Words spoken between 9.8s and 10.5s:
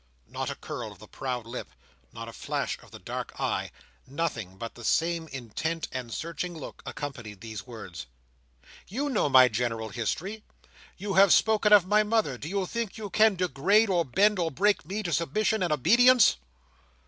history.